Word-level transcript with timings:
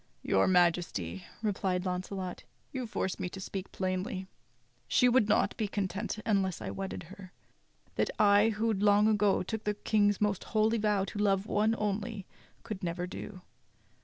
"Your 0.23 0.47
Majesty," 0.47 1.25
replied 1.43 1.85
Launcelot, 1.85 2.43
"you 2.71 2.87
force 2.87 3.19
me 3.19 3.29
to 3.29 3.39
speak 3.39 3.71
plainly. 3.71 4.25
She 4.87 5.07
would 5.07 5.29
not 5.29 5.55
be 5.57 5.67
content 5.67 6.17
unless 6.25 6.59
I 6.59 6.71
wedded 6.71 7.03
her. 7.03 7.31
That 7.97 8.09
I, 8.17 8.49
who 8.49 8.73
long 8.73 9.07
ago 9.07 9.43
took 9.43 9.63
the 9.63 9.75
King's 9.75 10.19
most 10.19 10.43
holy 10.57 10.79
vow 10.79 11.03
to 11.05 11.19
love 11.19 11.45
one 11.45 11.75
only, 11.77 12.25
could 12.63 12.81
never 12.81 13.05
do. 13.05 13.41